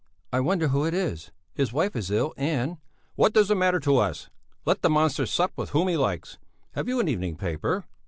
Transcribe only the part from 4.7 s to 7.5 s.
the monster sup with whom he likes! Have you an evening